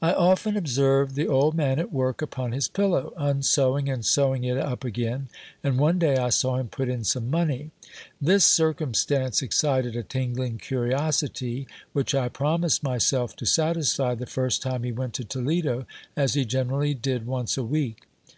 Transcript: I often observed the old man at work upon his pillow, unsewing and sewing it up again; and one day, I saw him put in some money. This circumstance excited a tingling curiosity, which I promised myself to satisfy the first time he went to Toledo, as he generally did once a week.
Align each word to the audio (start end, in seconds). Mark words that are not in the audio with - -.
I 0.00 0.14
often 0.14 0.56
observed 0.56 1.14
the 1.14 1.28
old 1.28 1.54
man 1.54 1.78
at 1.78 1.92
work 1.92 2.22
upon 2.22 2.52
his 2.52 2.66
pillow, 2.66 3.12
unsewing 3.14 3.90
and 3.92 4.02
sewing 4.02 4.44
it 4.44 4.56
up 4.56 4.84
again; 4.84 5.28
and 5.62 5.78
one 5.78 5.98
day, 5.98 6.16
I 6.16 6.30
saw 6.30 6.56
him 6.56 6.68
put 6.68 6.88
in 6.88 7.04
some 7.04 7.30
money. 7.30 7.70
This 8.22 8.42
circumstance 8.46 9.42
excited 9.42 9.94
a 9.96 10.02
tingling 10.02 10.56
curiosity, 10.56 11.68
which 11.92 12.14
I 12.14 12.30
promised 12.30 12.82
myself 12.82 13.36
to 13.36 13.44
satisfy 13.44 14.14
the 14.14 14.24
first 14.24 14.62
time 14.62 14.82
he 14.82 14.92
went 14.92 15.12
to 15.12 15.24
Toledo, 15.24 15.84
as 16.16 16.32
he 16.32 16.46
generally 16.46 16.94
did 16.94 17.26
once 17.26 17.58
a 17.58 17.64
week. 17.64 18.06